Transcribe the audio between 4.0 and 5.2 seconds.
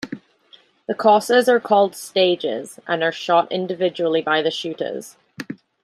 by the shooters.